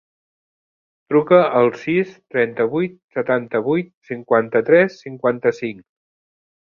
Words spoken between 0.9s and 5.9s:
Truca al sis, trenta-vuit, setanta-vuit, cinquanta-tres, cinquanta-cinc.